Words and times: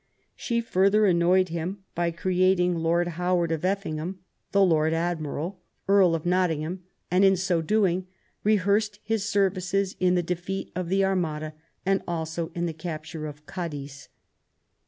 She 0.35 0.61
further 0.61 1.05
annoyed 1.05 1.49
him 1.49 1.83
by 1.93 2.09
creating 2.09 2.75
Lord 2.75 3.07
Howard 3.07 3.51
of 3.51 3.63
Effingham, 3.63 4.17
the 4.51 4.63
Lord 4.63 4.93
Admiral, 4.93 5.61
Earl 5.87 6.15
of 6.15 6.25
Nottingham, 6.25 6.83
and 7.11 7.23
in 7.23 7.37
so 7.37 7.61
doing 7.61 8.07
rehearsed 8.43 8.99
his 9.03 9.29
services 9.29 9.95
in 9.99 10.15
the 10.15 10.23
defeat 10.23 10.71
of 10.75 10.89
the 10.89 11.05
Armada, 11.05 11.53
and 11.85 12.01
also 12.07 12.49
in 12.55 12.65
the 12.65 12.73
capture 12.73 13.27
of 13.27 13.45
Cadiz. 13.45 14.09